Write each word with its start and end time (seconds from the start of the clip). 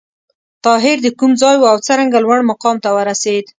طاهر 0.63 0.97
د 1.03 1.07
کوم 1.19 1.31
ځای 1.41 1.55
و 1.59 1.63
او 1.71 1.77
څرنګه 1.87 2.17
لوړ 2.25 2.39
مقام 2.51 2.75
ته 2.83 2.89
ورسېد؟ 2.95 3.45